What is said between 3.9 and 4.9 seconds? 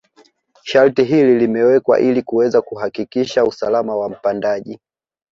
wa mpandaji